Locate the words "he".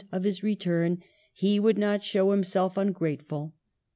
1.31-1.59